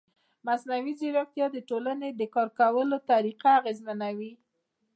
[0.47, 4.31] مصنوعي ځیرکتیا د ټولنې د کار کولو طریقه اغېزمنوي.